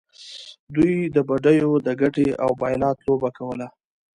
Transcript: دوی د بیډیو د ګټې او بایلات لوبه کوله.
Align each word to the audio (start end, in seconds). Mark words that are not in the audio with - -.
دوی 0.75 0.95
د 1.15 1.17
بیډیو 1.27 1.71
د 1.85 1.87
ګټې 2.01 2.27
او 2.43 2.49
بایلات 2.61 2.97
لوبه 3.05 3.29
کوله. 3.37 3.67